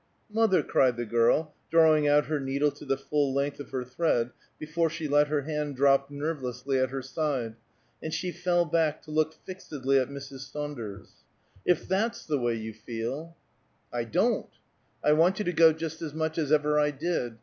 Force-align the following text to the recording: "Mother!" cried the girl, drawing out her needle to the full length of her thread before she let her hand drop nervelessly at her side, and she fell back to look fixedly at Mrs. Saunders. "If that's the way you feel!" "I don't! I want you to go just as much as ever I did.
"Mother!" 0.31 0.63
cried 0.63 0.97
the 0.97 1.05
girl, 1.05 1.53
drawing 1.69 2.07
out 2.07 2.25
her 2.25 2.39
needle 2.39 2.71
to 2.71 2.85
the 2.85 2.97
full 2.97 3.31
length 3.35 3.59
of 3.59 3.69
her 3.69 3.83
thread 3.83 4.31
before 4.57 4.89
she 4.89 5.07
let 5.07 5.27
her 5.27 5.43
hand 5.43 5.75
drop 5.75 6.09
nervelessly 6.09 6.79
at 6.81 6.89
her 6.89 7.03
side, 7.03 7.55
and 8.01 8.11
she 8.11 8.31
fell 8.31 8.65
back 8.65 9.03
to 9.03 9.11
look 9.11 9.35
fixedly 9.45 9.99
at 9.99 10.09
Mrs. 10.09 10.49
Saunders. 10.51 11.09
"If 11.67 11.87
that's 11.87 12.25
the 12.25 12.39
way 12.39 12.55
you 12.55 12.73
feel!" 12.73 13.37
"I 13.93 14.05
don't! 14.05 14.49
I 15.03 15.13
want 15.13 15.37
you 15.37 15.45
to 15.45 15.53
go 15.53 15.71
just 15.71 16.01
as 16.01 16.15
much 16.15 16.39
as 16.39 16.51
ever 16.51 16.79
I 16.79 16.89
did. 16.89 17.37